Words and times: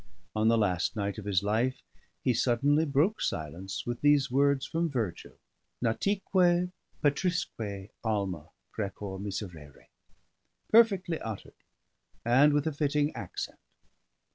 On 0.35 0.47
the 0.47 0.57
last 0.57 0.95
night 0.95 1.19
of 1.19 1.25
his 1.25 1.43
life 1.43 1.83
he 2.23 2.33
suddenly 2.33 2.85
broke 2.87 3.21
silence 3.21 3.85
with 3.85 4.01
these 4.01 4.31
words 4.31 4.65
from 4.65 4.89
Virgil: 4.89 5.37
"Gnatique 5.79 6.23
patrisque, 7.03 7.49
alma, 8.03 8.49
precor, 8.75 9.19
miserere," 9.21 9.89
perfectly 10.69 11.19
uttered, 11.19 11.53
and 12.25 12.51
with 12.51 12.65
a 12.65 12.73
fitting 12.73 13.15
accent. 13.15 13.59